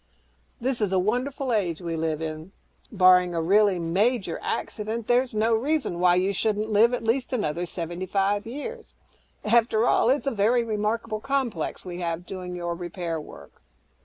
This 0.59 0.81
is 0.81 0.91
a 0.91 0.97
wonderful 0.97 1.53
age 1.53 1.79
we 1.79 1.95
live 1.95 2.23
in. 2.23 2.53
Barring 2.91 3.35
a 3.35 3.41
really 3.43 3.77
major 3.77 4.39
accident, 4.41 5.05
there's 5.05 5.35
no 5.35 5.53
reason 5.53 5.99
why 5.99 6.15
you 6.15 6.33
shouldn't 6.33 6.71
live 6.71 6.91
at 6.95 7.03
least 7.03 7.31
another 7.33 7.67
seventy 7.67 8.07
five 8.07 8.47
years. 8.47 8.95
After 9.45 9.85
all, 9.87 10.07
that's 10.07 10.25
a 10.25 10.31
very 10.31 10.63
remarkable 10.63 11.19
viral 11.21 11.25
complex 11.25 11.85
we 11.85 11.99
have 11.99 12.25
doing 12.25 12.55
your 12.55 12.73
'repair' 12.73 13.21
work." 13.21 13.61